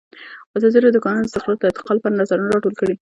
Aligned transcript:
ازادي 0.57 0.77
راډیو 0.79 0.95
د 0.95 0.97
د 1.01 1.03
کانونو 1.05 1.27
استخراج 1.27 1.57
د 1.59 1.63
ارتقا 1.69 1.91
لپاره 1.95 2.19
نظرونه 2.21 2.49
راټول 2.53 2.73
کړي. 2.81 2.93